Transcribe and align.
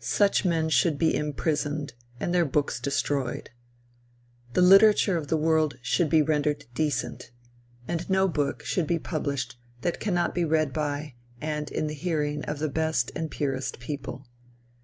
Such 0.00 0.44
men 0.44 0.70
should 0.70 0.98
be 0.98 1.14
imprisoned 1.14 1.94
and 2.18 2.34
their 2.34 2.44
books 2.44 2.80
destroyed. 2.80 3.50
The 4.54 4.60
literature 4.60 5.16
of 5.16 5.28
the 5.28 5.36
world 5.36 5.76
should 5.82 6.10
be 6.10 6.20
rendered 6.20 6.64
decent, 6.74 7.30
and 7.86 8.10
no 8.10 8.26
book 8.26 8.64
should 8.64 8.88
be 8.88 8.98
published 8.98 9.56
that 9.82 10.00
cannot 10.00 10.34
be 10.34 10.44
read 10.44 10.72
by, 10.72 11.14
and 11.40 11.70
in 11.70 11.86
the 11.86 11.94
hearing 11.94 12.44
of 12.46 12.58
the 12.58 12.68
best 12.68 13.12
and 13.14 13.30
purest 13.30 13.78
people. 13.78 14.26